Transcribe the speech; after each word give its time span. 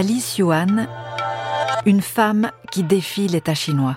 Alice 0.00 0.38
Yuan, 0.38 0.86
une 1.84 2.02
femme 2.02 2.52
qui 2.70 2.84
défie 2.84 3.26
l'État 3.26 3.56
chinois. 3.56 3.96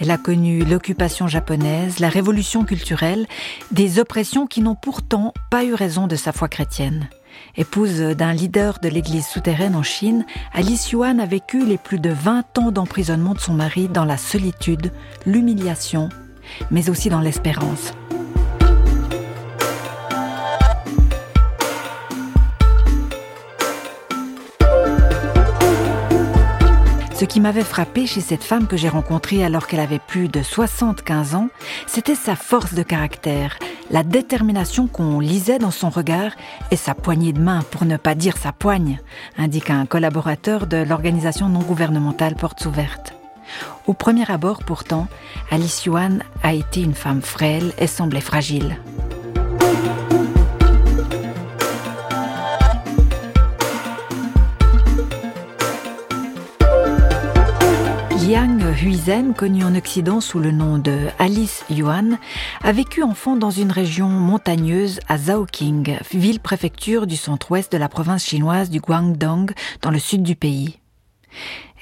Elle 0.00 0.10
a 0.10 0.18
connu 0.18 0.64
l'occupation 0.64 1.28
japonaise, 1.28 2.00
la 2.00 2.08
révolution 2.08 2.64
culturelle, 2.64 3.28
des 3.70 4.00
oppressions 4.00 4.48
qui 4.48 4.60
n'ont 4.60 4.74
pourtant 4.74 5.32
pas 5.48 5.62
eu 5.62 5.74
raison 5.74 6.08
de 6.08 6.16
sa 6.16 6.32
foi 6.32 6.48
chrétienne. 6.48 7.08
Épouse 7.56 8.00
d'un 8.00 8.32
leader 8.32 8.80
de 8.80 8.88
l'église 8.88 9.28
souterraine 9.28 9.76
en 9.76 9.84
Chine, 9.84 10.26
Alice 10.52 10.90
Yuan 10.90 11.20
a 11.20 11.26
vécu 11.26 11.64
les 11.64 11.78
plus 11.78 12.00
de 12.00 12.10
20 12.10 12.58
ans 12.58 12.72
d'emprisonnement 12.72 13.34
de 13.34 13.38
son 13.38 13.54
mari 13.54 13.86
dans 13.86 14.04
la 14.04 14.16
solitude, 14.16 14.90
l'humiliation, 15.24 16.08
mais 16.70 16.90
aussi 16.90 17.08
dans 17.08 17.20
l'espérance. 17.20 17.92
Ce 27.20 27.26
qui 27.26 27.40
m'avait 27.40 27.64
frappé 27.64 28.06
chez 28.06 28.22
cette 28.22 28.42
femme 28.42 28.66
que 28.66 28.78
j'ai 28.78 28.88
rencontrée 28.88 29.44
alors 29.44 29.66
qu'elle 29.66 29.80
avait 29.80 29.98
plus 29.98 30.28
de 30.28 30.42
75 30.42 31.34
ans, 31.34 31.48
c'était 31.86 32.14
sa 32.14 32.34
force 32.34 32.72
de 32.72 32.82
caractère, 32.82 33.58
la 33.90 34.02
détermination 34.02 34.86
qu'on 34.86 35.20
lisait 35.20 35.58
dans 35.58 35.70
son 35.70 35.90
regard 35.90 36.32
et 36.70 36.76
sa 36.76 36.94
poignée 36.94 37.34
de 37.34 37.40
main, 37.40 37.60
pour 37.70 37.84
ne 37.84 37.98
pas 37.98 38.14
dire 38.14 38.38
sa 38.38 38.52
poigne, 38.52 39.00
indique 39.36 39.68
un 39.68 39.84
collaborateur 39.84 40.66
de 40.66 40.78
l'organisation 40.78 41.50
non 41.50 41.60
gouvernementale 41.60 42.36
Portes 42.36 42.64
Ouvertes. 42.64 43.19
Au 43.86 43.92
premier 43.92 44.30
abord, 44.30 44.64
pourtant, 44.64 45.08
Alice 45.50 45.84
Yuan 45.84 46.22
a 46.42 46.54
été 46.54 46.82
une 46.82 46.94
femme 46.94 47.22
frêle 47.22 47.72
et 47.78 47.86
semblait 47.86 48.20
fragile. 48.20 48.78
Liang 58.30 58.60
Huizhen, 58.80 59.34
connue 59.34 59.64
en 59.64 59.74
Occident 59.74 60.20
sous 60.20 60.38
le 60.38 60.52
nom 60.52 60.78
de 60.78 61.08
Alice 61.18 61.64
Yuan, 61.68 62.16
a 62.62 62.70
vécu 62.70 63.02
enfant 63.02 63.34
dans 63.34 63.50
une 63.50 63.72
région 63.72 64.08
montagneuse 64.08 65.00
à 65.08 65.18
Zhaoqing, 65.18 65.98
ville-préfecture 66.12 67.08
du 67.08 67.16
centre-ouest 67.16 67.72
de 67.72 67.78
la 67.78 67.88
province 67.88 68.24
chinoise 68.24 68.70
du 68.70 68.78
Guangdong, 68.78 69.50
dans 69.82 69.90
le 69.90 69.98
sud 69.98 70.22
du 70.22 70.36
pays. 70.36 70.78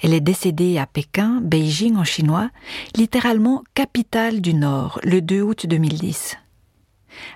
Elle 0.03 0.15
est 0.15 0.21
décédée 0.21 0.79
à 0.79 0.87
Pékin, 0.87 1.41
Beijing 1.43 1.97
en 1.97 2.05
chinois, 2.05 2.51
littéralement 2.97 3.65
capitale 3.75 4.41
du 4.41 4.55
Nord, 4.55 5.01
le 5.03 5.21
2 5.21 5.43
août 5.43 5.67
2010. 5.67 6.37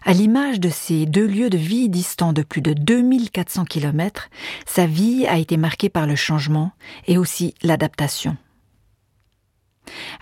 À 0.05 0.13
l'image 0.13 0.61
de 0.61 0.69
ces 0.69 1.07
deux 1.07 1.27
lieux 1.27 1.51
de 1.51 1.59
vie 1.59 1.89
distants 1.89 2.33
de 2.33 2.43
plus 2.43 2.61
de 2.61 2.73
2400 2.73 3.65
km, 3.65 4.29
sa 4.67 4.87
vie 4.87 5.27
a 5.27 5.39
été 5.39 5.57
marquée 5.57 5.89
par 5.89 6.07
le 6.07 6.15
changement 6.15 6.73
et 7.07 7.19
aussi 7.19 7.55
l'adaptation. 7.63 8.37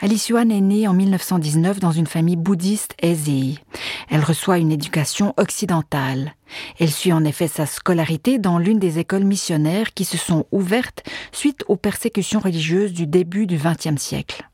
Alice 0.00 0.28
Yuan 0.28 0.50
est 0.50 0.60
née 0.60 0.88
en 0.88 0.94
1919 0.94 1.78
dans 1.78 1.92
une 1.92 2.06
famille 2.06 2.36
bouddhiste 2.36 2.94
aisée. 3.00 3.58
Elle 4.08 4.24
reçoit 4.24 4.58
une 4.58 4.72
éducation 4.72 5.34
occidentale. 5.36 6.34
Elle 6.78 6.90
suit 6.90 7.12
en 7.12 7.24
effet 7.24 7.48
sa 7.48 7.66
scolarité 7.66 8.38
dans 8.38 8.58
l'une 8.58 8.78
des 8.78 8.98
écoles 8.98 9.24
missionnaires 9.24 9.92
qui 9.92 10.04
se 10.04 10.16
sont 10.16 10.46
ouvertes 10.52 11.04
suite 11.32 11.64
aux 11.68 11.76
persécutions 11.76 12.40
religieuses 12.40 12.92
du 12.92 13.06
début 13.06 13.46
du 13.46 13.58
XXe 13.58 14.00
siècle. 14.00 14.48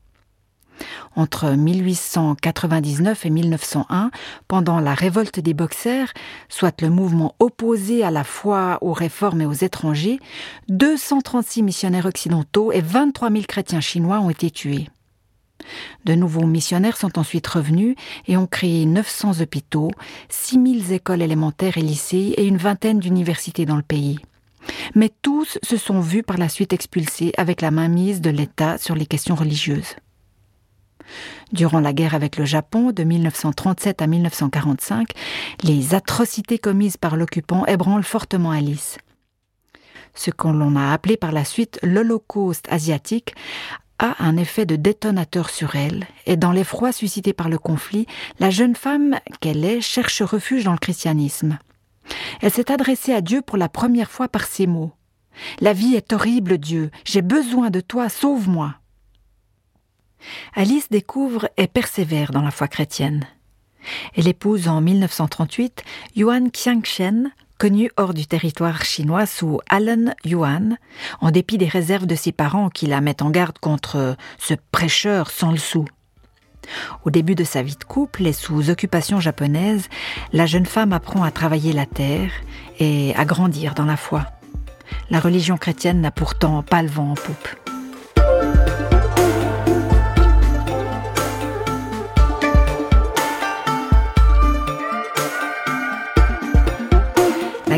Entre 1.15 1.49
1899 1.49 3.25
et 3.25 3.29
1901, 3.31 4.11
pendant 4.47 4.79
la 4.79 4.93
révolte 4.93 5.39
des 5.39 5.55
Boxers, 5.55 6.13
soit 6.49 6.81
le 6.81 6.89
mouvement 6.91 7.33
opposé 7.39 8.03
à 8.03 8.11
la 8.11 8.23
foi, 8.23 8.77
aux 8.81 8.93
réformes 8.93 9.41
et 9.41 9.45
aux 9.47 9.53
étrangers, 9.53 10.19
236 10.69 11.63
missionnaires 11.63 12.05
occidentaux 12.05 12.71
et 12.71 12.81
23 12.81 13.31
000 13.31 13.43
chrétiens 13.47 13.81
chinois 13.81 14.19
ont 14.19 14.29
été 14.29 14.51
tués. 14.51 14.89
De 16.05 16.13
nouveaux 16.13 16.45
missionnaires 16.45 16.97
sont 16.97 17.17
ensuite 17.19 17.47
revenus 17.47 17.95
et 18.27 18.37
ont 18.37 18.47
créé 18.47 18.85
900 18.85 19.41
hôpitaux, 19.41 19.91
6000 20.29 20.93
écoles 20.93 21.21
élémentaires 21.21 21.77
et 21.77 21.81
lycées 21.81 22.33
et 22.37 22.45
une 22.45 22.57
vingtaine 22.57 22.99
d'universités 22.99 23.65
dans 23.65 23.75
le 23.75 23.81
pays. 23.81 24.19
Mais 24.95 25.11
tous 25.21 25.57
se 25.63 25.77
sont 25.77 25.99
vus 25.99 26.23
par 26.23 26.37
la 26.37 26.49
suite 26.49 26.73
expulsés 26.73 27.31
avec 27.37 27.61
la 27.61 27.71
mainmise 27.71 28.21
de 28.21 28.29
l'État 28.29 28.77
sur 28.77 28.95
les 28.95 29.05
questions 29.05 29.35
religieuses. 29.35 29.95
Durant 31.53 31.79
la 31.79 31.93
guerre 31.93 32.15
avec 32.15 32.37
le 32.37 32.45
Japon 32.45 32.91
de 32.91 33.03
1937 33.03 34.01
à 34.01 34.07
1945, 34.07 35.07
les 35.63 35.95
atrocités 35.95 36.59
commises 36.59 36.97
par 36.97 37.15
l'occupant 37.15 37.65
ébranlent 37.65 38.03
fortement 38.03 38.51
Alice. 38.51 38.97
Ce 40.13 40.31
qu'on 40.31 40.75
a 40.75 40.91
appelé 40.91 41.15
par 41.15 41.31
la 41.31 41.45
suite 41.45 41.79
l'Holocauste 41.83 42.67
asiatique 42.69 43.35
a 43.99 44.23
un 44.23 44.37
effet 44.37 44.65
de 44.65 44.75
détonateur 44.75 45.49
sur 45.49 45.75
elle, 45.75 46.05
et 46.25 46.37
dans 46.37 46.51
l'effroi 46.51 46.91
suscité 46.91 47.33
par 47.33 47.49
le 47.49 47.57
conflit, 47.57 48.05
la 48.39 48.49
jeune 48.49 48.75
femme 48.75 49.19
qu'elle 49.39 49.65
est 49.65 49.81
cherche 49.81 50.21
refuge 50.21 50.63
dans 50.63 50.73
le 50.73 50.77
christianisme. 50.77 51.57
Elle 52.41 52.51
s'est 52.51 52.71
adressée 52.71 53.13
à 53.13 53.21
Dieu 53.21 53.41
pour 53.41 53.57
la 53.57 53.69
première 53.69 54.11
fois 54.11 54.27
par 54.27 54.45
ces 54.45 54.67
mots. 54.67 54.91
La 55.59 55.73
vie 55.73 55.95
est 55.95 56.13
horrible, 56.13 56.57
Dieu, 56.57 56.91
j'ai 57.05 57.21
besoin 57.21 57.69
de 57.69 57.79
toi, 57.79 58.09
sauve-moi. 58.09 58.75
Alice 60.55 60.89
découvre 60.89 61.49
et 61.57 61.67
persévère 61.67 62.31
dans 62.31 62.41
la 62.41 62.51
foi 62.51 62.67
chrétienne. 62.67 63.27
Elle 64.15 64.27
épouse 64.27 64.67
en 64.67 64.81
1938 64.81 65.83
Yuan 66.15 66.51
Qiangshen, 66.51 67.31
connu 67.57 67.89
hors 67.97 68.13
du 68.13 68.25
territoire 68.25 68.83
chinois 68.83 69.25
sous 69.25 69.59
Alan 69.69 70.13
Yuan, 70.25 70.77
en 71.21 71.31
dépit 71.31 71.57
des 71.57 71.67
réserves 71.67 72.05
de 72.05 72.15
ses 72.15 72.31
parents 72.31 72.69
qui 72.69 72.87
la 72.87 73.01
mettent 73.01 73.21
en 73.21 73.29
garde 73.29 73.57
contre 73.59 74.15
ce 74.37 74.53
prêcheur 74.71 75.29
sans 75.29 75.51
le 75.51 75.57
sou. 75.57 75.85
Au 77.05 77.09
début 77.09 77.35
de 77.35 77.43
sa 77.43 77.61
vie 77.61 77.77
de 77.77 77.83
couple 77.83 78.25
et 78.27 78.33
sous 78.33 78.69
occupation 78.69 79.19
japonaise, 79.19 79.87
la 80.33 80.45
jeune 80.45 80.65
femme 80.65 80.93
apprend 80.93 81.23
à 81.23 81.31
travailler 81.31 81.73
la 81.73 81.85
terre 81.85 82.31
et 82.79 83.15
à 83.15 83.25
grandir 83.25 83.73
dans 83.73 83.85
la 83.85 83.97
foi. 83.97 84.25
La 85.09 85.19
religion 85.19 85.57
chrétienne 85.57 86.01
n'a 86.01 86.11
pourtant 86.11 86.63
pas 86.63 86.81
le 86.81 86.89
vent 86.89 87.11
en 87.11 87.15
poupe. 87.15 87.66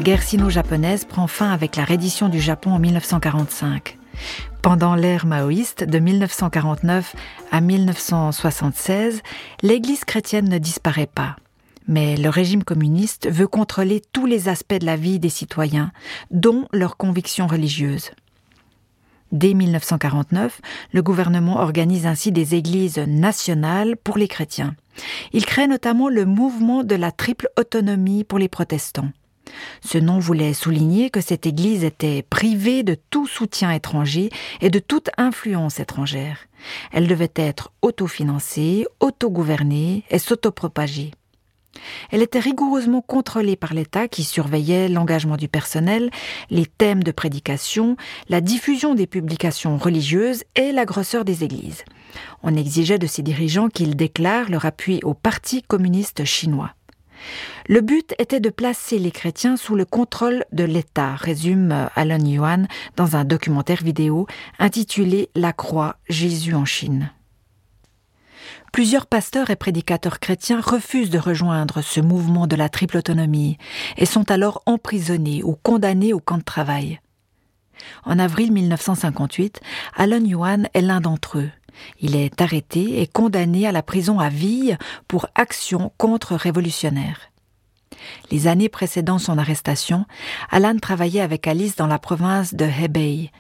Guerre 0.10 0.24
sino-japonaise 0.24 1.06
prend 1.06 1.28
fin 1.28 1.52
avec 1.52 1.76
la 1.76 1.86
reddition 1.86 2.30
du 2.30 2.40
Japon 2.40 2.72
en 2.72 2.80
1945. 2.80 3.96
Pendant 4.64 4.96
l'ère 4.96 5.28
maoïste 5.28 5.84
de 5.84 6.00
1949 6.00 7.16
à 7.52 7.62
1976, 7.62 9.22
l'Église 9.62 10.06
chrétienne 10.06 10.50
ne 10.50 10.58
disparaît 10.58 11.06
pas. 11.06 11.36
Mais 11.88 12.18
le 12.18 12.30
régime 12.30 12.64
communiste 12.64 13.30
veut 13.30 13.46
contrôler 13.46 14.02
tous 14.12 14.26
les 14.26 14.50
aspects 14.50 14.80
de 14.80 14.86
la 14.88 14.96
vie 14.96 15.20
des 15.20 15.30
citoyens, 15.30 15.92
dont 16.32 16.68
leurs 16.74 16.98
convictions 16.98 17.46
religieuses. 17.46 18.10
Dès 19.32 19.54
1949, 19.54 20.60
le 20.92 21.04
gouvernement 21.04 21.60
organise 21.60 22.08
ainsi 22.08 22.32
des 22.32 22.56
églises 22.56 22.98
nationales 22.98 23.96
pour 23.96 24.18
les 24.18 24.28
chrétiens. 24.28 24.76
Il 25.34 25.46
crée 25.46 25.68
notamment 25.68 26.10
le 26.10 26.26
mouvement 26.26 26.84
de 26.84 26.96
la 26.96 27.12
triple 27.12 27.48
autonomie 27.60 28.24
pour 28.24 28.40
les 28.40 28.50
protestants. 28.50 29.12
Ce 29.82 29.98
nom 29.98 30.20
voulait 30.20 30.54
souligner 30.54 31.10
que 31.10 31.22
cette 31.22 31.46
Église 31.46 31.84
était 31.84 32.24
privée 32.24 32.84
de 32.84 32.96
tout 33.10 33.28
soutien 33.28 33.72
étranger 33.72 34.30
et 34.62 34.70
de 34.70 34.80
toute 34.80 35.10
influence 35.18 35.80
étrangère. 35.80 36.46
Elle 36.92 37.08
devait 37.08 37.32
être 37.36 37.72
autofinancée, 37.82 38.86
autogouvernée 39.00 40.04
et 40.10 40.20
s'autopropager. 40.20 41.12
Elle 42.12 42.22
était 42.22 42.40
rigoureusement 42.40 43.02
contrôlée 43.02 43.56
par 43.56 43.74
l'État 43.74 44.08
qui 44.08 44.24
surveillait 44.24 44.90
l'engagement 44.90 45.38
du 45.38 45.48
personnel, 45.48 46.10
les 46.50 46.66
thèmes 46.66 47.04
de 47.04 47.12
prédication, 47.12 47.96
la 48.28 48.42
diffusion 48.42 48.96
des 48.96 49.08
publications 49.08 49.78
religieuses 49.78 50.44
et 50.56 50.72
la 50.72 50.86
grosseur 50.86 51.26
des 51.26 51.44
églises. 51.44 51.86
On 52.44 52.56
exigeait 52.56 52.98
de 52.98 53.08
ses 53.08 53.22
dirigeants 53.22 53.70
qu'ils 53.70 53.96
déclarent 53.96 54.50
leur 54.50 54.66
appui 54.66 55.00
au 55.04 55.14
Parti 55.14 55.62
communiste 55.62 56.26
chinois. 56.26 56.72
Le 57.68 57.82
but 57.82 58.14
était 58.20 58.40
de 58.40 58.50
placer 58.50 59.00
les 59.00 59.12
chrétiens 59.12 59.58
sous 59.58 59.76
le 59.76 59.86
contrôle 59.86 60.46
de 60.52 60.64
l'État, 60.64 61.16
résume 61.16 61.90
Alan 61.96 62.24
Yuan 62.24 62.68
dans 62.96 63.16
un 63.16 63.26
documentaire 63.26 63.84
vidéo 63.84 64.28
intitulé 64.58 65.30
La 65.36 65.54
croix, 65.54 65.98
Jésus 66.10 66.56
en 66.56 66.66
Chine. 66.66 67.12
Plusieurs 68.72 69.08
pasteurs 69.08 69.50
et 69.50 69.56
prédicateurs 69.56 70.20
chrétiens 70.20 70.62
refusent 70.62 71.10
de 71.10 71.18
rejoindre 71.18 71.82
ce 71.82 72.00
mouvement 72.00 72.46
de 72.46 72.56
la 72.56 72.70
triple 72.70 72.98
autonomie 72.98 73.58
et 73.98 74.06
sont 74.06 74.30
alors 74.30 74.62
emprisonnés 74.66 75.44
ou 75.44 75.56
condamnés 75.56 76.14
au 76.14 76.20
camp 76.20 76.38
de 76.38 76.44
travail. 76.44 77.00
En 78.04 78.20
avril 78.20 78.52
1958, 78.52 79.62
Alan 79.96 80.24
Yuan 80.24 80.68
est 80.74 80.82
l'un 80.82 81.02
d'entre 81.02 81.40
eux. 81.40 81.50
Il 82.00 82.16
est 82.16 82.42
arrêté 82.42 83.02
et 83.02 83.08
condamné 83.08 83.68
à 83.68 83.72
la 83.72 83.84
prison 83.84 84.20
à 84.20 84.30
vie 84.30 84.76
pour 85.08 85.28
action 85.36 85.92
contre-révolutionnaire. 85.98 87.30
Les 88.32 88.48
années 88.48 88.70
précédant 88.70 89.20
son 89.20 89.38
arrestation, 89.38 90.06
Alan 90.50 90.78
travaillait 90.78 91.22
avec 91.22 91.48
Alice 91.48 91.76
dans 91.76 91.88
la 91.88 92.00
province 92.00 92.54
de 92.54 92.66
Hebei. 92.66 93.32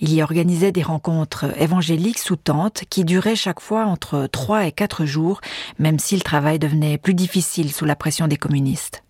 Il 0.00 0.12
y 0.12 0.22
organisait 0.22 0.72
des 0.72 0.82
rencontres 0.82 1.46
évangéliques 1.60 2.18
sous 2.18 2.36
tente 2.36 2.84
qui 2.90 3.04
duraient 3.04 3.36
chaque 3.36 3.60
fois 3.60 3.86
entre 3.86 4.26
trois 4.30 4.66
et 4.66 4.72
quatre 4.72 5.04
jours, 5.04 5.40
même 5.78 5.98
si 5.98 6.16
le 6.16 6.22
travail 6.22 6.58
devenait 6.58 6.98
plus 6.98 7.14
difficile 7.14 7.72
sous 7.72 7.84
la 7.84 7.96
pression 7.96 8.26
des 8.28 8.36
communistes. 8.36 9.02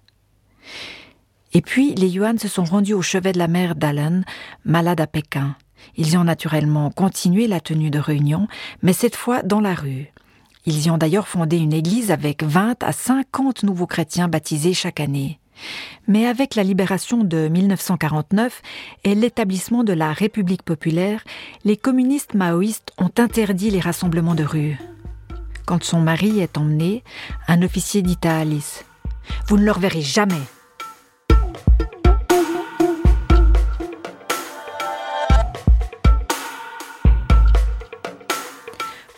Et 1.54 1.60
puis, 1.60 1.94
les 1.94 2.08
Yuan 2.08 2.38
se 2.38 2.48
sont 2.48 2.64
rendus 2.64 2.94
au 2.94 3.02
chevet 3.02 3.32
de 3.32 3.38
la 3.38 3.48
mère 3.48 3.74
d'Alan, 3.74 4.22
malade 4.64 5.00
à 5.00 5.06
Pékin. 5.06 5.54
Ils 5.96 6.12
y 6.12 6.16
ont 6.16 6.24
naturellement 6.24 6.90
continué 6.90 7.46
la 7.46 7.60
tenue 7.60 7.90
de 7.90 7.98
réunion, 7.98 8.48
mais 8.82 8.92
cette 8.92 9.16
fois 9.16 9.42
dans 9.42 9.60
la 9.60 9.74
rue. 9.74 10.12
Ils 10.64 10.86
y 10.86 10.90
ont 10.90 10.98
d'ailleurs 10.98 11.28
fondé 11.28 11.58
une 11.58 11.72
église 11.72 12.10
avec 12.10 12.44
20 12.44 12.82
à 12.82 12.92
50 12.92 13.64
nouveaux 13.64 13.86
chrétiens 13.86 14.28
baptisés 14.28 14.74
chaque 14.74 15.00
année. 15.00 15.38
Mais 16.08 16.26
avec 16.26 16.54
la 16.54 16.62
libération 16.62 17.24
de 17.24 17.48
1949 17.48 18.62
et 19.04 19.14
l'établissement 19.14 19.84
de 19.84 19.92
la 19.92 20.12
République 20.12 20.62
populaire, 20.62 21.22
les 21.64 21.76
communistes 21.76 22.34
maoïstes 22.34 22.92
ont 22.98 23.10
interdit 23.18 23.70
les 23.70 23.80
rassemblements 23.80 24.34
de 24.34 24.44
rue. 24.44 24.78
Quand 25.66 25.82
son 25.84 26.00
mari 26.00 26.40
est 26.40 26.58
emmené, 26.58 27.04
un 27.48 27.62
officier 27.62 28.02
dit 28.02 28.18
à 28.24 28.38
Alice 28.38 28.84
Vous 29.46 29.56
ne 29.56 29.64
le 29.64 29.72
reverrez 29.72 30.02
jamais. 30.02 30.42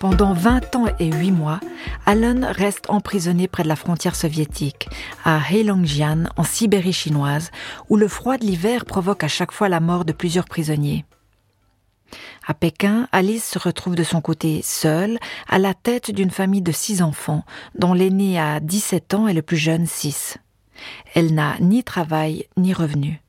Pendant 0.05 0.35
20 0.35 0.77
ans 0.77 0.85
et 0.99 1.11
8 1.11 1.31
mois, 1.31 1.61
Alan 2.05 2.41
reste 2.53 2.91
emprisonné 2.91 3.49
près 3.49 3.63
de 3.63 3.69
la 3.69 3.75
frontière 3.75 4.15
soviétique, 4.15 4.91
à 5.25 5.41
Heilongjiang, 5.51 6.25
en 6.37 6.45
Sibérie 6.45 6.93
chinoise, 6.93 7.51
où 7.89 7.97
le 7.97 8.07
froid 8.07 8.37
de 8.37 8.45
l'hiver 8.45 8.85
provoque 8.85 9.25
à 9.25 9.29
chaque 9.29 9.51
fois 9.51 9.71
la 9.71 9.81
mort 9.81 10.05
de 10.05 10.13
plusieurs 10.13 10.45
prisonniers. 10.45 11.07
À 12.47 12.53
Pékin, 12.53 13.09
Alice 13.13 13.49
se 13.49 13.59
retrouve 13.59 13.95
de 13.95 14.03
son 14.03 14.21
côté 14.21 14.61
seule, 14.63 15.19
à 15.49 15.59
la 15.59 15.73
tête 15.73 16.11
d'une 16.11 16.31
famille 16.31 16.61
de 16.61 16.71
six 16.71 17.01
enfants, 17.01 17.43
dont 17.75 17.95
l'aîné 17.95 18.39
a 18.39 18.61
17 18.61 19.15
ans 19.15 19.27
et 19.27 19.33
le 19.33 19.41
plus 19.41 19.57
jeune 19.57 19.87
6. 19.87 20.37
Elle 21.15 21.33
n'a 21.33 21.57
ni 21.61 21.83
travail 21.83 22.45
ni 22.59 22.75
revenu. 22.75 23.23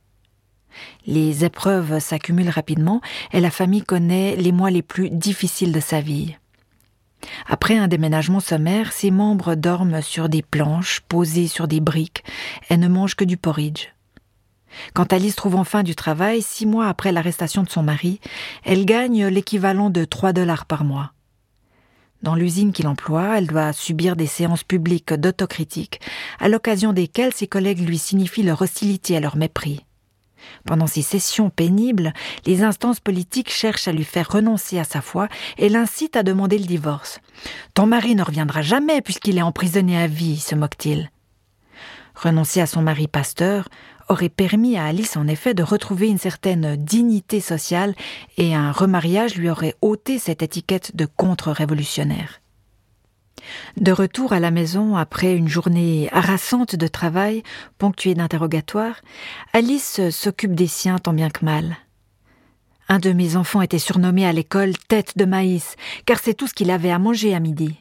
Les 1.06 1.46
épreuves 1.46 2.00
s'accumulent 2.00 2.50
rapidement 2.50 3.00
et 3.32 3.40
la 3.40 3.50
famille 3.50 3.84
connaît 3.84 4.36
les 4.36 4.52
mois 4.52 4.72
les 4.72 4.82
plus 4.82 5.10
difficiles 5.10 5.72
de 5.72 5.80
sa 5.80 6.02
vie. 6.02 6.36
Après 7.48 7.78
un 7.78 7.88
déménagement 7.88 8.40
sommaire, 8.40 8.92
ses 8.92 9.12
membres 9.12 9.56
dorment 9.56 10.02
sur 10.02 10.30
des 10.30 10.42
planches 10.42 11.02
posées 11.02 11.48
sur 11.48 11.68
des 11.68 11.80
briques 11.80 12.24
et 12.70 12.78
ne 12.78 12.88
mangent 12.88 13.16
que 13.16 13.26
du 13.26 13.38
porridge. 13.38 13.88
Quand 14.94 15.14
Alice 15.14 15.36
trouve 15.36 15.56
enfin 15.56 15.84
du 15.84 15.96
travail, 15.96 16.42
six 16.42 16.66
mois 16.66 16.88
après 16.88 17.12
l'arrestation 17.12 17.64
de 17.64 17.70
son 17.70 17.84
mari, 17.84 18.20
elle 18.64 18.86
gagne 18.86 19.28
l'équivalent 19.28 19.90
de 19.90 20.04
trois 20.06 20.34
dollars 20.34 20.66
par 20.66 20.84
mois. 20.84 21.14
Dans 22.24 22.36
l'usine 22.36 22.74
qu'il 22.74 22.88
emploie, 22.88 23.38
elle 23.38 23.48
doit 23.48 23.72
subir 23.72 24.16
des 24.16 24.26
séances 24.26 24.64
publiques 24.64 25.14
d'autocritique, 25.14 26.02
à 26.40 26.50
l'occasion 26.50 26.92
desquelles 26.92 27.34
ses 27.34 27.48
collègues 27.48 27.88
lui 27.88 27.98
signifient 27.98 28.44
leur 28.44 28.62
hostilité 28.62 29.14
et 29.14 29.20
leur 29.20 29.38
mépris. 29.38 29.85
Pendant 30.66 30.88
ces 30.88 31.02
sessions 31.02 31.50
pénibles, 31.50 32.14
les 32.46 32.64
instances 32.64 33.00
politiques 33.00 33.52
cherchent 33.52 33.88
à 33.88 33.92
lui 33.92 34.04
faire 34.04 34.30
renoncer 34.30 34.80
à 34.80 34.84
sa 34.84 35.02
foi 35.02 35.28
et 35.58 35.70
l'incitent 35.70 36.16
à 36.16 36.24
demander 36.24 36.58
le 36.58 36.66
divorce. 36.66 37.20
Ton 37.74 37.86
mari 37.86 38.16
ne 38.16 38.24
reviendra 38.24 38.62
jamais 38.62 39.02
puisqu'il 39.02 39.38
est 39.38 39.44
emprisonné 39.44 39.98
à 39.98 40.08
vie, 40.08 40.38
se 40.38 40.56
moque-t-il. 40.56 41.12
Renoncer 42.16 42.62
à 42.62 42.66
son 42.66 42.82
mari 42.82 43.08
pasteur 43.08 43.68
aurait 44.08 44.30
permis 44.30 44.78
à 44.78 44.86
Alice 44.86 45.18
en 45.18 45.28
effet 45.28 45.54
de 45.54 45.64
retrouver 45.64 46.08
une 46.08 46.18
certaine 46.18 46.76
dignité 46.76 47.40
sociale 47.42 47.96
et 48.38 48.56
un 48.56 48.72
remariage 48.72 49.36
lui 49.36 49.50
aurait 49.50 49.76
ôté 49.82 50.20
cette 50.20 50.44
étiquette 50.44 50.96
de 50.96 51.06
contre-révolutionnaire. 51.06 52.40
De 53.78 53.92
retour 53.92 54.34
à 54.34 54.40
la 54.40 54.52
maison 54.52 54.96
après 54.96 55.36
une 55.36 55.48
journée 55.48 56.10
harassante 56.12 56.76
de 56.76 56.88
travail, 56.88 57.44
ponctuée 57.78 58.16
d'interrogatoires, 58.16 59.02
Alice 59.54 60.10
s'occupe 60.10 60.56
des 60.56 60.68
siens 60.68 60.98
tant 60.98 61.14
bien 61.14 61.30
que 61.30 61.46
mal. 61.46 61.78
Un 62.88 63.00
de 63.00 63.12
mes 63.12 63.36
enfants 63.36 63.62
était 63.62 63.80
surnommé 63.80 64.26
à 64.26 64.32
l'école 64.32 64.78
tête 64.78 65.18
de 65.18 65.26
maïs, 65.26 65.76
car 66.06 66.20
c'est 66.20 66.36
tout 66.36 66.48
ce 66.48 66.54
qu'il 66.54 66.72
avait 66.72 66.92
à 66.92 67.00
manger 67.00 67.34
à 67.34 67.40
midi. 67.40 67.76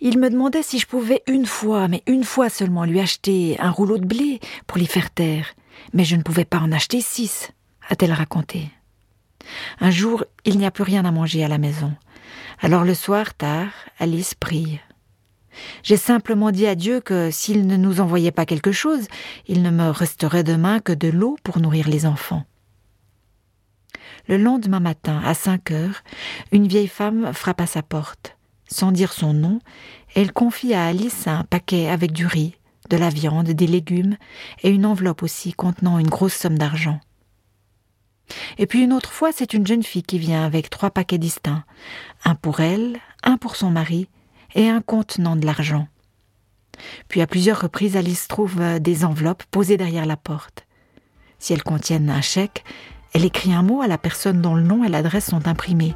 Il 0.00 0.18
me 0.18 0.28
demandait 0.28 0.64
si 0.64 0.80
je 0.80 0.86
pouvais 0.86 1.22
une 1.28 1.46
fois, 1.46 1.86
mais 1.86 2.02
une 2.06 2.24
fois 2.24 2.48
seulement, 2.48 2.84
lui 2.84 2.98
acheter 2.98 3.56
un 3.60 3.70
rouleau 3.70 3.98
de 3.98 4.06
blé 4.06 4.40
pour 4.66 4.78
l'y 4.78 4.86
faire 4.86 5.10
taire. 5.10 5.46
Mais 5.92 6.04
je 6.04 6.16
ne 6.16 6.22
pouvais 6.22 6.44
pas 6.44 6.58
en 6.58 6.72
acheter 6.72 7.00
six, 7.00 7.50
a-t-elle 7.88 8.12
raconté. 8.12 8.68
Un 9.80 9.90
jour, 9.90 10.24
il 10.44 10.58
n'y 10.58 10.66
a 10.66 10.70
plus 10.70 10.84
rien 10.84 11.04
à 11.04 11.10
manger 11.12 11.44
à 11.44 11.48
la 11.48 11.58
maison. 11.58 11.92
Alors 12.60 12.84
le 12.84 12.94
soir, 12.94 13.34
tard, 13.34 13.70
Alice 13.98 14.34
prie. 14.34 14.80
J'ai 15.82 15.96
simplement 15.96 16.50
dit 16.50 16.66
à 16.66 16.74
Dieu 16.74 17.00
que 17.00 17.30
s'il 17.30 17.66
ne 17.66 17.76
nous 17.76 18.00
envoyait 18.00 18.30
pas 18.30 18.46
quelque 18.46 18.72
chose, 18.72 19.06
il 19.46 19.62
ne 19.62 19.70
me 19.70 19.90
resterait 19.90 20.44
demain 20.44 20.80
que 20.80 20.92
de 20.92 21.08
l'eau 21.08 21.36
pour 21.42 21.58
nourrir 21.58 21.88
les 21.88 22.06
enfants. 22.06 22.44
Le 24.28 24.36
lendemain 24.36 24.80
matin, 24.80 25.20
à 25.24 25.34
cinq 25.34 25.70
heures, 25.70 26.02
une 26.52 26.68
vieille 26.68 26.88
femme 26.88 27.32
frappe 27.32 27.60
à 27.60 27.66
sa 27.66 27.82
porte. 27.82 28.36
Sans 28.68 28.92
dire 28.92 29.12
son 29.12 29.34
nom, 29.34 29.58
elle 30.14 30.32
confie 30.32 30.74
à 30.74 30.86
Alice 30.86 31.26
un 31.26 31.44
paquet 31.44 31.88
avec 31.88 32.12
du 32.12 32.26
riz, 32.26 32.54
de 32.88 32.96
la 32.96 33.10
viande, 33.10 33.48
des 33.48 33.66
légumes 33.66 34.16
et 34.62 34.70
une 34.70 34.86
enveloppe 34.86 35.22
aussi 35.22 35.52
contenant 35.52 35.98
une 35.98 36.08
grosse 36.08 36.34
somme 36.34 36.58
d'argent. 36.58 37.00
Et 38.58 38.66
puis 38.66 38.82
une 38.82 38.92
autre 38.92 39.12
fois, 39.12 39.30
c'est 39.32 39.54
une 39.54 39.66
jeune 39.66 39.82
fille 39.82 40.02
qui 40.02 40.18
vient 40.18 40.44
avec 40.44 40.70
trois 40.70 40.90
paquets 40.90 41.18
distincts, 41.18 41.64
un 42.24 42.34
pour 42.34 42.60
elle, 42.60 42.98
un 43.22 43.36
pour 43.36 43.56
son 43.56 43.70
mari 43.70 44.08
et 44.54 44.68
un 44.68 44.80
contenant 44.80 45.36
de 45.36 45.46
l'argent. 45.46 45.88
Puis 47.08 47.20
à 47.20 47.26
plusieurs 47.26 47.60
reprises, 47.60 47.96
Alice 47.96 48.28
trouve 48.28 48.60
euh, 48.60 48.78
des 48.78 49.04
enveloppes 49.04 49.44
posées 49.50 49.76
derrière 49.76 50.06
la 50.06 50.16
porte. 50.16 50.66
Si 51.38 51.52
elles 51.52 51.62
contiennent 51.62 52.10
un 52.10 52.20
chèque, 52.20 52.64
elle 53.14 53.24
écrit 53.24 53.52
un 53.52 53.62
mot 53.62 53.82
à 53.82 53.88
la 53.88 53.98
personne 53.98 54.40
dont 54.40 54.54
le 54.54 54.62
nom 54.62 54.84
et 54.84 54.88
l'adresse 54.88 55.26
sont 55.26 55.46
imprimés. 55.46 55.94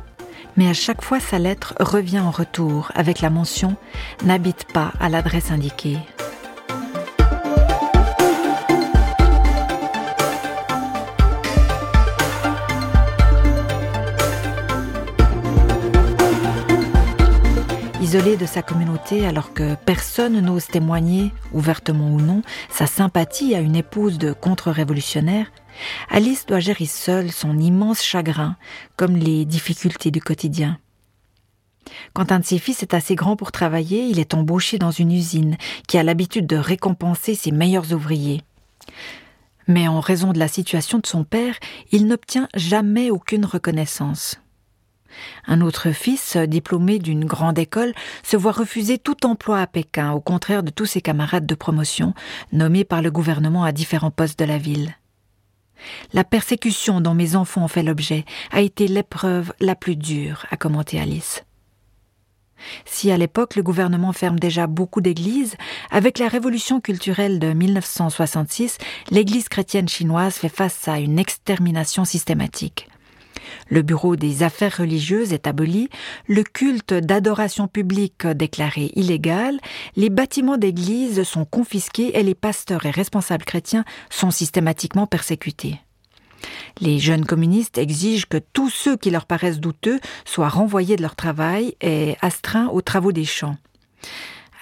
Mais 0.56 0.68
à 0.68 0.74
chaque 0.74 1.02
fois, 1.02 1.20
sa 1.20 1.38
lettre 1.38 1.74
revient 1.80 2.20
en 2.20 2.30
retour 2.30 2.90
avec 2.94 3.20
la 3.20 3.30
mention 3.30 3.76
N'habite 4.24 4.66
pas 4.72 4.92
à 5.00 5.08
l'adresse 5.08 5.50
indiquée. 5.50 5.98
De 18.16 18.46
sa 18.46 18.62
communauté 18.62 19.26
alors 19.26 19.52
que 19.52 19.75
personne 19.75 20.40
n'ose 20.40 20.68
témoigner, 20.68 21.32
ouvertement 21.52 22.08
ou 22.14 22.18
non, 22.18 22.40
sa 22.70 22.87
sympathie 22.87 23.54
à 23.54 23.61
une 23.61 23.76
épouse 23.76 24.16
de 24.16 24.32
contre-révolutionnaire, 24.32 25.52
Alice 26.08 26.46
doit 26.46 26.61
gérer 26.61 26.87
seule 26.87 27.30
son 27.30 27.58
immense 27.58 28.02
chagrin, 28.02 28.56
comme 28.96 29.16
les 29.16 29.44
difficultés 29.44 30.11
du 30.11 30.23
quotidien. 30.23 30.78
Quand 32.14 32.32
un 32.32 32.38
de 32.38 32.44
ses 32.46 32.58
fils 32.58 32.82
est 32.82 32.94
assez 32.94 33.16
grand 33.16 33.37
pour 33.37 33.52
travailler, 33.52 34.06
il 34.06 34.18
est 34.18 34.32
embauché 34.32 34.78
dans 34.78 34.90
une 34.90 35.12
usine 35.12 35.58
qui 35.87 35.99
a 35.99 36.02
l'habitude 36.02 36.46
de 36.46 36.56
récompenser 36.56 37.35
ses 37.35 37.50
meilleurs 37.50 37.92
ouvriers. 37.92 38.40
Mais 39.68 39.88
en 39.88 40.00
raison 40.00 40.32
de 40.32 40.38
la 40.38 40.49
situation 40.49 41.00
de 41.00 41.06
son 41.06 41.25
père, 41.25 41.56
il 41.92 42.06
n'obtient 42.06 42.49
jamais 42.54 43.11
aucune 43.11 43.44
reconnaissance. 43.44 44.40
Un 45.46 45.61
autre 45.61 45.92
fils, 45.92 46.37
diplômé 46.37 46.99
d'une 46.99 47.25
grande 47.25 47.58
école, 47.58 47.94
se 48.23 48.37
voit 48.37 48.52
refuser 48.52 48.99
tout 48.99 49.26
emploi 49.26 49.61
à 49.61 49.66
Pékin, 49.66 50.12
au 50.12 50.20
contraire 50.20 50.62
de 50.62 50.70
tous 50.70 50.87
ses 50.87 51.00
camarades 51.00 51.46
de 51.46 51.54
promotion, 51.54 52.14
nommés 52.52 52.85
par 52.85 53.02
le 53.02 53.11
gouvernement 53.11 53.64
à 53.64 53.73
différents 53.73 54.11
postes 54.11 54.38
de 54.38 54.44
la 54.44 54.58
ville. 54.58 54.96
La 56.12 56.25
persécution 56.25 57.00
dont 57.00 57.14
mes 57.14 57.37
enfants 57.37 57.64
ont 57.64 57.68
fait 57.68 57.82
l'objet 57.82 58.25
a 58.50 58.61
été 58.61 58.88
l'épreuve 58.88 59.52
la 59.61 59.75
plus 59.75 59.96
dure, 59.96 60.46
a 60.50 60.56
commenté 60.56 61.00
Alice. 61.00 61.44
Si 62.85 63.11
à 63.11 63.18
l'époque 63.18 63.54
le 63.54 63.62
gouvernement 63.62 64.12
ferme 64.12 64.38
déjà 64.38 64.66
beaucoup 64.66 65.02
d'églises, 65.02 65.56
avec 65.90 66.18
la 66.18 66.28
révolution 66.28 66.80
culturelle 66.80 67.38
de 67.38 67.52
1966, 67.52 68.78
l'église 69.11 69.49
chrétienne 69.49 69.88
chinoise 69.88 70.35
fait 70.35 70.49
face 70.49 70.88
à 70.88 70.99
une 70.99 71.18
extermination 71.18 72.04
systématique. 72.04 72.88
Le 73.68 73.82
bureau 73.82 74.16
des 74.16 74.42
affaires 74.42 74.76
religieuses 74.78 75.32
est 75.32 75.46
aboli, 75.46 75.88
le 76.28 76.42
culte 76.44 76.94
d'adoration 76.94 77.66
publique 77.66 78.26
déclaré 78.26 78.92
illégal, 78.94 79.58
les 79.96 80.11
bâtiments 80.11 80.56
d'église 80.56 81.25
sont 81.25 81.44
confisqués 81.44 82.18
et 82.18 82.23
les 82.23 82.35
pasteurs 82.35 82.87
et 82.87 82.90
responsables 82.90 83.44
chrétiens 83.44 83.85
sont 84.11 84.30
systématiquement 84.30 85.06
persécutés. 85.06 85.80
Les 86.80 86.99
jeunes 86.99 87.25
communistes 87.25 87.78
exigent 87.78 88.26
que 88.28 88.38
tous 88.38 88.70
ceux 88.70 88.96
qui 88.96 89.11
leur 89.11 89.26
paraissent 89.26 89.61
douteux 89.61 90.00
soient 90.25 90.49
renvoyés 90.49 90.96
de 90.96 91.02
leur 91.02 91.16
travail 91.16 91.75
et 91.80 92.16
astreints 92.20 92.68
aux 92.68 92.82
travaux 92.82 93.12
des 93.12 93.25
champs. 93.25 93.56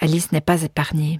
Alice 0.01 0.31
n'est 0.31 0.41
pas 0.41 0.63
épargnée. 0.63 1.19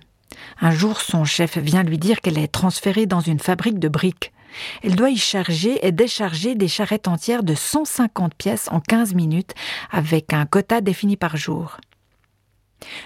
Un 0.60 0.72
jour, 0.72 1.02
son 1.02 1.26
chef 1.26 1.58
vient 1.58 1.84
lui 1.84 1.98
dire 1.98 2.22
qu'elle 2.22 2.38
est 2.38 2.48
transférée 2.48 3.06
dans 3.06 3.20
une 3.20 3.40
fabrique 3.40 3.80
de 3.80 3.90
briques. 3.90 4.32
Elle 4.84 4.96
doit 4.96 5.10
y 5.10 5.18
charger 5.18 5.86
et 5.86 5.92
décharger 5.92 6.56
des 6.56 6.68
charrettes 6.68 7.08
entières 7.08 7.44
de 7.44 7.56
150 7.56 8.34
pièces 8.36 8.68
en 8.72 8.80
15 8.80 9.14
minutes 9.14 9.54
avec 9.92 10.34
un 10.34 10.46
quota 10.46 10.82
défini 10.82 11.18
par 11.18 11.38
jour. 11.38 11.78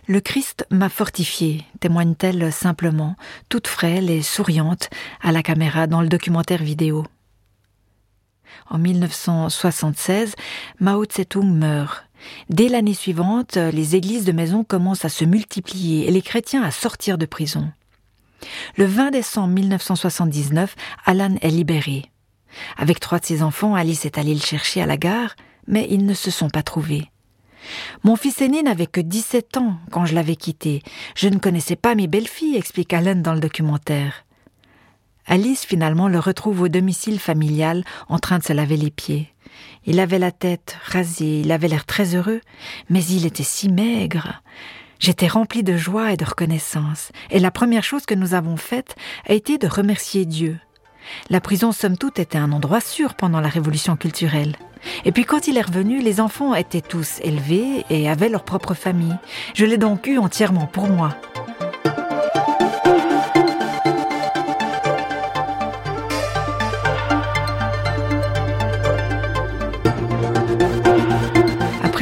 Le 0.07 0.19
Christ 0.19 0.65
m'a 0.71 0.89
fortifiée, 0.89 1.63
témoigne-t-elle 1.79 2.51
simplement, 2.51 3.15
toute 3.49 3.67
frêle 3.67 4.09
et 4.09 4.21
souriante 4.21 4.89
à 5.21 5.31
la 5.31 5.43
caméra 5.43 5.87
dans 5.87 6.01
le 6.01 6.09
documentaire 6.09 6.63
vidéo. 6.63 7.05
En 8.69 8.77
1976, 8.77 10.35
Mao 10.79 11.05
Tse-tung 11.05 11.51
meurt. 11.51 12.05
Dès 12.49 12.67
l'année 12.67 12.93
suivante, 12.93 13.55
les 13.55 13.95
églises 13.95 14.25
de 14.25 14.31
maison 14.31 14.63
commencent 14.63 15.05
à 15.05 15.09
se 15.09 15.23
multiplier 15.23 16.07
et 16.07 16.11
les 16.11 16.21
chrétiens 16.21 16.63
à 16.63 16.71
sortir 16.71 17.17
de 17.17 17.25
prison. 17.25 17.71
Le 18.77 18.85
20 18.85 19.11
décembre 19.11 19.53
1979, 19.53 20.75
Alan 21.05 21.35
est 21.41 21.49
libéré. 21.49 22.05
Avec 22.77 22.99
trois 22.99 23.19
de 23.19 23.25
ses 23.25 23.43
enfants, 23.43 23.75
Alice 23.75 24.05
est 24.05 24.17
allée 24.17 24.33
le 24.33 24.39
chercher 24.39 24.81
à 24.81 24.85
la 24.85 24.97
gare, 24.97 25.35
mais 25.67 25.87
ils 25.89 26.05
ne 26.05 26.13
se 26.13 26.31
sont 26.31 26.49
pas 26.49 26.63
trouvés. 26.63 27.09
Mon 28.03 28.15
fils 28.15 28.41
aîné 28.41 28.63
n'avait 28.63 28.87
que 28.87 29.01
17 29.01 29.57
ans 29.57 29.77
quand 29.91 30.05
je 30.05 30.15
l'avais 30.15 30.35
quitté. 30.35 30.81
Je 31.15 31.27
ne 31.27 31.37
connaissais 31.37 31.75
pas 31.75 31.95
mes 31.95 32.07
belles-filles, 32.07 32.55
explique 32.55 32.93
Alan 32.93 33.15
dans 33.15 33.33
le 33.33 33.39
documentaire. 33.39 34.25
Alice 35.25 35.65
finalement 35.65 36.07
le 36.07 36.19
retrouve 36.19 36.61
au 36.61 36.67
domicile 36.69 37.19
familial 37.19 37.83
en 38.07 38.17
train 38.17 38.39
de 38.39 38.43
se 38.43 38.53
laver 38.53 38.77
les 38.77 38.89
pieds. 38.89 39.31
Il 39.85 39.99
avait 39.99 40.19
la 40.19 40.31
tête 40.31 40.77
rasée, 40.83 41.41
il 41.41 41.51
avait 41.51 41.67
l'air 41.67 41.85
très 41.85 42.15
heureux, 42.15 42.41
mais 42.89 43.03
il 43.05 43.25
était 43.25 43.43
si 43.43 43.69
maigre. 43.69 44.41
J'étais 44.99 45.27
remplie 45.27 45.63
de 45.63 45.77
joie 45.77 46.11
et 46.11 46.17
de 46.17 46.25
reconnaissance, 46.25 47.13
et 47.31 47.39
la 47.39 47.51
première 47.51 47.85
chose 47.85 48.05
que 48.05 48.15
nous 48.15 48.33
avons 48.33 48.57
faite 48.57 48.95
a 49.27 49.33
été 49.33 49.57
de 49.57 49.65
remercier 49.67 50.25
Dieu. 50.25 50.59
La 51.29 51.39
prison, 51.39 51.71
somme 51.71 51.97
toute, 51.97 52.19
était 52.19 52.37
un 52.37 52.51
endroit 52.51 52.81
sûr 52.81 53.13
pendant 53.15 53.39
la 53.39 53.47
révolution 53.47 53.95
culturelle. 53.95 54.57
Et 55.05 55.13
puis 55.13 55.23
quand 55.23 55.47
il 55.47 55.57
est 55.57 55.61
revenu, 55.61 56.01
les 56.01 56.19
enfants 56.19 56.53
étaient 56.53 56.81
tous 56.81 57.19
élevés 57.21 57.85
et 57.89 58.09
avaient 58.09 58.27
leur 58.27 58.43
propre 58.43 58.73
famille. 58.73 59.15
Je 59.53 59.65
l'ai 59.65 59.77
donc 59.77 60.05
eu 60.05 60.17
entièrement 60.17 60.67
pour 60.67 60.87
moi. 60.87 61.15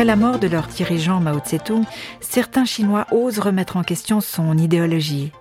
La 0.08 0.16
mort 0.16 0.40
de 0.40 0.48
leur 0.48 0.68
dirigeant 0.68 1.20
Mao 1.20 1.40
Tse-tung, 1.40 1.84
certains 2.22 2.64
Chinois 2.64 3.06
osent 3.12 3.40
remettre 3.40 3.76
en 3.76 3.84
question 3.84 4.22
son 4.22 4.58
idéologie. 4.58 5.34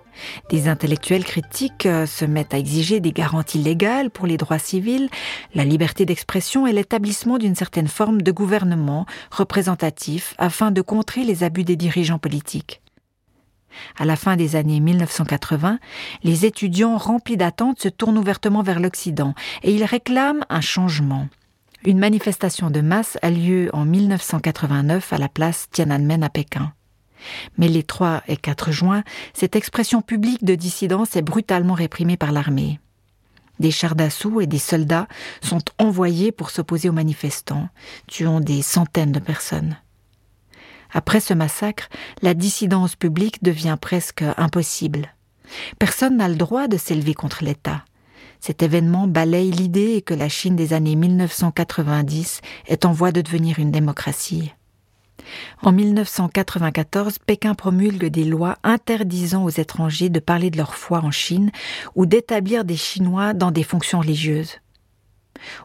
Des 0.49 0.67
intellectuels 0.67 1.23
critiques 1.23 1.85
euh, 1.85 2.05
se 2.05 2.25
mettent 2.25 2.53
à 2.53 2.57
exiger 2.57 2.99
des 2.99 3.13
garanties 3.13 3.59
légales 3.59 4.09
pour 4.09 4.27
les 4.27 4.35
droits 4.35 4.59
civils, 4.59 5.07
la 5.55 5.63
liberté 5.63 6.05
d'expression 6.05 6.67
et 6.67 6.73
l'établissement 6.73 7.37
d'une 7.37 7.55
certaine 7.55 7.87
forme 7.87 8.21
de 8.21 8.31
gouvernement 8.33 9.05
représentatif 9.31 10.35
afin 10.37 10.71
de 10.71 10.81
contrer 10.81 11.23
les 11.23 11.45
abus 11.45 11.63
des 11.63 11.77
dirigeants 11.77 12.19
politiques. 12.19 12.81
À 13.97 14.03
la 14.03 14.17
fin 14.17 14.35
des 14.35 14.57
années 14.57 14.81
1980, 14.81 15.79
les 16.23 16.45
étudiants 16.45 16.97
remplis 16.97 17.37
d'attentes 17.37 17.79
se 17.79 17.87
tournent 17.87 18.17
ouvertement 18.17 18.63
vers 18.63 18.81
l'Occident 18.81 19.33
et 19.63 19.71
ils 19.71 19.85
réclament 19.85 20.43
un 20.49 20.61
changement. 20.61 21.29
Une 21.85 21.99
manifestation 21.99 22.69
de 22.69 22.81
masse 22.81 23.17
a 23.21 23.29
lieu 23.29 23.69
en 23.71 23.85
1989 23.85 25.13
à 25.13 25.17
la 25.17 25.29
place 25.29 25.67
Tiananmen 25.71 26.23
à 26.23 26.29
Pékin. 26.29 26.73
Mais 27.57 27.67
les 27.67 27.83
3 27.83 28.23
et 28.27 28.37
4 28.37 28.71
juin, 28.71 29.03
cette 29.33 29.55
expression 29.55 30.01
publique 30.01 30.43
de 30.43 30.55
dissidence 30.55 31.15
est 31.15 31.21
brutalement 31.21 31.73
réprimée 31.73 32.17
par 32.17 32.31
l'armée. 32.31 32.79
Des 33.59 33.71
chars 33.71 33.95
d'assaut 33.95 34.41
et 34.41 34.47
des 34.47 34.59
soldats 34.59 35.07
sont 35.41 35.61
envoyés 35.79 36.31
pour 36.31 36.49
s'opposer 36.49 36.89
aux 36.89 36.93
manifestants, 36.93 37.69
tuant 38.07 38.39
des 38.39 38.61
centaines 38.61 39.11
de 39.11 39.19
personnes. 39.19 39.77
Après 40.93 41.19
ce 41.19 41.33
massacre, 41.33 41.89
la 42.21 42.33
dissidence 42.33 42.95
publique 42.95 43.43
devient 43.43 43.77
presque 43.79 44.23
impossible. 44.37 45.13
Personne 45.79 46.17
n'a 46.17 46.27
le 46.27 46.35
droit 46.35 46.67
de 46.67 46.77
s'élever 46.77 47.13
contre 47.13 47.43
l'État. 47.43 47.83
Cet 48.39 48.63
événement 48.63 49.07
balaye 49.07 49.51
l'idée 49.51 50.01
que 50.01 50.13
la 50.13 50.29
Chine 50.29 50.55
des 50.55 50.73
années 50.73 50.95
1990 50.95 52.41
est 52.67 52.85
en 52.85 52.91
voie 52.91 53.11
de 53.11 53.21
devenir 53.21 53.59
une 53.59 53.71
démocratie. 53.71 54.53
En 55.61 55.71
1994, 55.71 57.19
Pékin 57.19 57.55
promulgue 57.55 58.05
des 58.05 58.23
lois 58.23 58.57
interdisant 58.63 59.43
aux 59.43 59.49
étrangers 59.49 60.09
de 60.09 60.19
parler 60.19 60.49
de 60.49 60.57
leur 60.57 60.75
foi 60.75 60.99
en 60.99 61.11
Chine 61.11 61.51
ou 61.95 62.05
d'établir 62.05 62.63
des 62.63 62.77
Chinois 62.77 63.33
dans 63.33 63.51
des 63.51 63.63
fonctions 63.63 63.99
religieuses. 63.99 64.57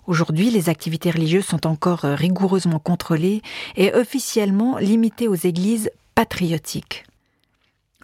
Aujourd'hui, 0.06 0.50
les 0.50 0.68
activités 0.68 1.10
religieuses 1.10 1.46
sont 1.46 1.66
encore 1.66 2.00
rigoureusement 2.00 2.78
contrôlées 2.78 3.42
et 3.76 3.92
officiellement 3.94 4.78
limitées 4.78 5.28
aux 5.28 5.34
églises 5.34 5.90
patriotiques. 6.14 7.04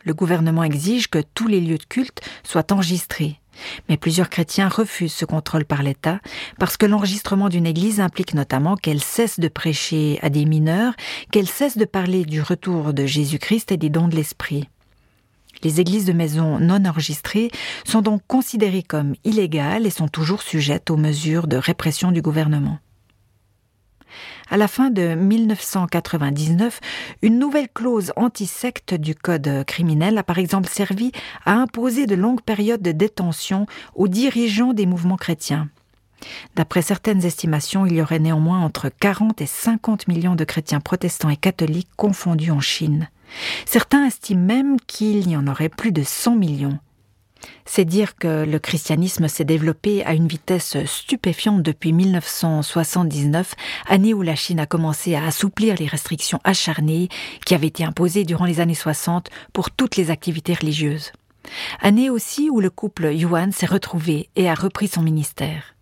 Le 0.05 0.15
gouvernement 0.15 0.65
exige 0.65 1.09
que 1.09 1.23
tous 1.35 1.49
les 1.49 1.61
lieux 1.61 1.79
de 1.79 1.85
culte 1.85 2.23
soient 2.43 2.73
enregistrés. 2.73 3.41
Mais 3.89 3.97
plusieurs 3.97 4.31
chrétiens 4.31 4.69
refusent 4.69 5.15
ce 5.15 5.25
contrôle 5.25 5.65
par 5.65 5.83
l'État 5.83 6.21
parce 6.59 6.77
que 6.77 6.87
l'enregistrement 6.87 7.49
d'une 7.49 7.67
Église 7.67 8.01
implique 8.01 8.35
notamment 8.35 8.77
qu'elle 8.77 9.03
cesse 9.03 9.41
de 9.41 9.49
prêcher 9.49 10.19
à 10.23 10.31
des 10.31 10.45
mineurs, 10.45 10.95
qu'elle 11.31 11.49
cesse 11.49 11.77
de 11.77 11.85
parler 11.85 12.25
du 12.25 12.43
retour 12.43 12.93
de 12.93 13.07
Jésus-Christ 13.07 13.73
et 13.73 13.77
des 13.77 13.91
dons 13.91 14.09
de 14.09 14.17
l'Esprit. 14.17 14.69
Les 15.65 15.81
églises 15.81 16.05
de 16.05 16.13
maison 16.13 16.59
non 16.61 16.85
enregistrées 16.85 17.51
sont 17.85 18.03
donc 18.03 18.23
considérées 18.29 18.85
comme 18.85 19.15
illégales 19.25 19.87
et 19.87 19.91
sont 19.91 20.09
toujours 20.09 20.43
sujettes 20.43 20.91
aux 20.91 20.97
mesures 20.97 21.49
de 21.49 21.57
répression 21.57 22.13
du 22.13 22.23
gouvernement. 22.23 22.79
À 24.51 24.57
la 24.57 24.69
fin 24.69 24.91
de 24.91 25.15
1999, 25.15 26.81
une 27.23 27.39
nouvelle 27.39 27.69
clause 27.69 28.13
anti-secte 28.17 28.95
du 28.95 29.15
Code 29.15 29.65
criminel 29.67 30.19
a 30.19 30.23
par 30.23 30.39
exemple 30.39 30.69
servi 30.69 31.13
à 31.45 31.55
imposer 31.55 32.07
de 32.07 32.15
longues 32.15 32.43
périodes 32.43 32.83
de 32.83 32.93
détention 32.93 33.67
aux 33.95 34.09
dirigeants 34.09 34.73
des 34.73 34.87
mouvements 34.87 35.17
chrétiens. 35.17 35.69
D'après 36.57 36.83
certaines 36.83 37.25
estimations, 37.25 37.87
il 37.87 37.95
y 37.95 38.03
aurait 38.03 38.19
néanmoins 38.19 38.61
entre 38.61 38.89
40 38.89 39.41
et 39.41 39.47
50 39.47 40.09
millions 40.09 40.35
de 40.35 40.45
chrétiens 40.45 40.81
protestants 40.81 41.29
et 41.29 41.37
catholiques 41.37 41.91
confondus 41.97 42.51
en 42.51 42.61
Chine. 42.61 43.09
Certains 43.67 44.07
estiment 44.07 44.45
même 44.45 44.81
qu'il 44.87 45.29
y 45.29 45.37
en 45.37 45.47
aurait 45.47 45.69
plus 45.69 45.93
de 45.93 46.03
100 46.03 46.37
millions. 46.37 46.79
C'est 47.65 47.85
dire 47.85 48.17
que 48.17 48.45
le 48.45 48.59
christianisme 48.59 49.29
s'est 49.29 49.45
développé 49.45 50.05
à 50.05 50.15
une 50.15 50.29
vitesse 50.29 50.77
stupéfiante 50.85 51.63
depuis 51.63 51.93
1979, 51.93 53.55
année 53.87 54.15
où 54.15 54.23
la 54.23 54.35
Chine 54.35 54.61
a 54.61 54.67
commencé 54.67 55.15
à 55.15 55.27
assouplir 55.27 55.77
les 55.77 55.87
restrictions 55.87 56.41
acharnées 56.45 57.09
qui 57.45 57.55
avaient 57.55 57.67
été 57.67 57.85
imposées 57.85 58.25
durant 58.25 58.47
les 58.47 58.61
années 58.61 58.75
60 58.75 59.29
pour 59.53 59.71
toutes 59.71 59.97
les 59.97 60.11
activités 60.11 60.55
religieuses. 60.55 61.13
Année 61.81 62.11
aussi 62.11 62.51
où 62.51 62.61
le 62.61 62.71
couple 62.71 63.13
Yuan 63.13 63.53
s'est 63.53 63.67
retrouvé 63.67 64.29
et 64.37 64.49
a 64.49 64.55
repris 64.55 64.89
son 64.89 65.03
ministère. 65.03 65.75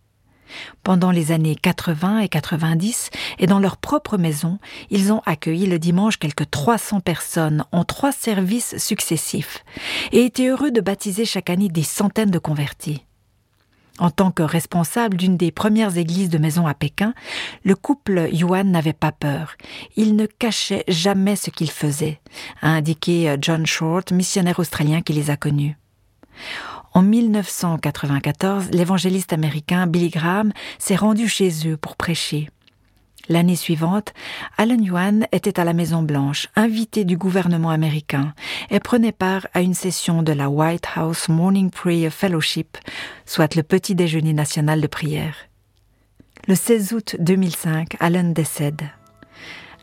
Pendant 0.82 1.10
les 1.10 1.32
années 1.32 1.56
80 1.56 2.20
et 2.20 2.28
90, 2.28 3.10
et 3.38 3.46
dans 3.46 3.58
leur 3.58 3.76
propre 3.76 4.16
maison, 4.18 4.58
ils 4.90 5.12
ont 5.12 5.22
accueilli 5.26 5.66
le 5.66 5.78
dimanche 5.78 6.18
quelques 6.18 6.50
300 6.50 7.00
personnes 7.00 7.64
en 7.72 7.84
trois 7.84 8.12
services 8.12 8.76
successifs, 8.78 9.64
et 10.12 10.24
étaient 10.24 10.48
heureux 10.48 10.70
de 10.70 10.80
baptiser 10.80 11.24
chaque 11.24 11.50
année 11.50 11.68
des 11.68 11.82
centaines 11.82 12.30
de 12.30 12.38
convertis. 12.38 13.02
En 13.98 14.10
tant 14.10 14.30
que 14.30 14.42
responsable 14.42 15.16
d'une 15.16 15.38
des 15.38 15.50
premières 15.50 15.96
églises 15.96 16.28
de 16.28 16.36
maison 16.36 16.66
à 16.66 16.74
Pékin, 16.74 17.14
le 17.64 17.74
couple 17.74 18.28
Yuan 18.30 18.70
n'avait 18.70 18.92
pas 18.92 19.12
peur. 19.12 19.54
Il 19.96 20.16
ne 20.16 20.26
cachait 20.26 20.84
jamais 20.86 21.36
ce 21.36 21.48
qu'il 21.48 21.70
faisait, 21.70 22.20
a 22.60 22.68
indiqué 22.68 23.34
John 23.40 23.64
Short, 23.64 24.12
missionnaire 24.12 24.58
australien 24.58 25.00
qui 25.00 25.14
les 25.14 25.30
a 25.30 25.36
connus. 25.36 25.78
En 26.96 27.02
1994, 27.02 28.70
l'évangéliste 28.70 29.34
américain 29.34 29.86
Billy 29.86 30.08
Graham 30.08 30.54
s'est 30.78 30.96
rendu 30.96 31.28
chez 31.28 31.68
eux 31.68 31.76
pour 31.76 31.94
prêcher. 31.94 32.48
L'année 33.28 33.54
suivante, 33.54 34.14
Alan 34.56 34.78
Yuan 34.80 35.26
était 35.30 35.60
à 35.60 35.64
la 35.64 35.74
Maison 35.74 36.02
Blanche, 36.02 36.48
invité 36.56 37.04
du 37.04 37.18
gouvernement 37.18 37.68
américain, 37.68 38.32
et 38.70 38.80
prenait 38.80 39.12
part 39.12 39.46
à 39.52 39.60
une 39.60 39.74
session 39.74 40.22
de 40.22 40.32
la 40.32 40.48
White 40.48 40.86
House 40.94 41.28
Morning 41.28 41.68
Prayer 41.68 42.08
Fellowship, 42.08 42.78
soit 43.26 43.56
le 43.56 43.62
petit 43.62 43.94
déjeuner 43.94 44.32
national 44.32 44.80
de 44.80 44.86
prière. 44.86 45.36
Le 46.48 46.54
16 46.54 46.94
août 46.94 47.16
2005, 47.18 47.96
Alan 48.00 48.30
décède. 48.30 48.88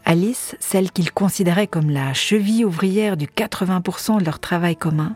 Alice, 0.04 0.56
celle 0.60 0.92
qu'il 0.92 1.12
considérait 1.12 1.68
comme 1.68 1.92
la 1.92 2.16
cheville 2.16 2.66
ouvrière 2.66 3.18
du 3.18 3.28
80% 3.28 4.20
de 4.20 4.26
leur 4.26 4.40
travail 4.40 4.76
commun, 4.76 5.16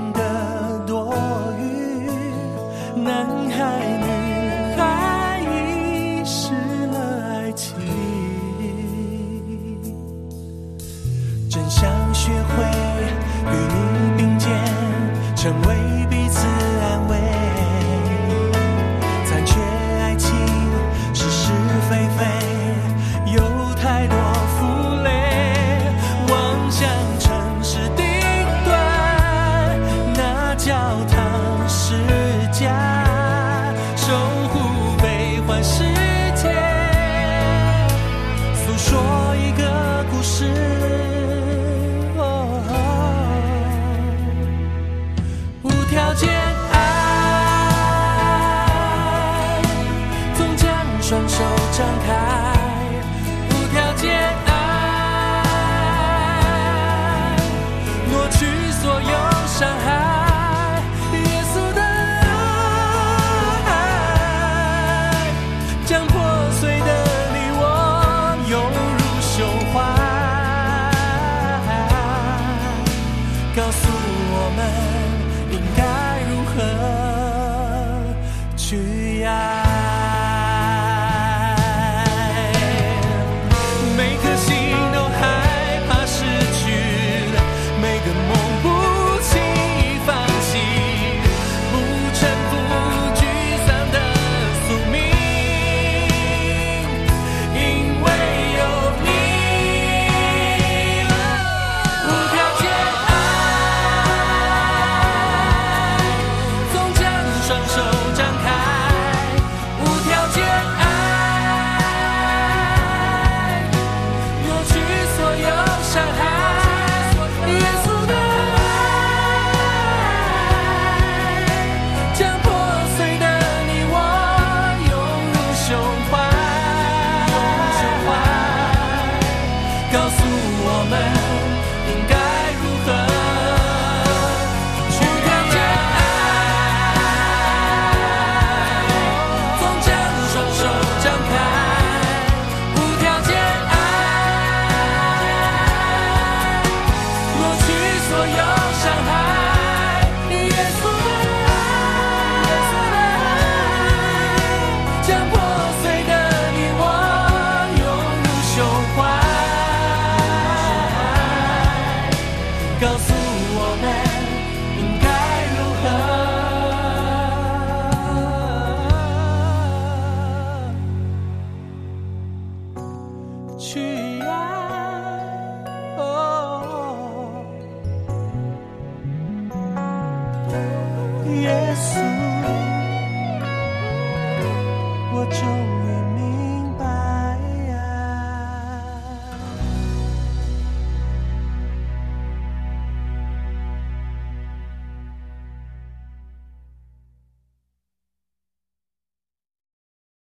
kind 3.61 4.00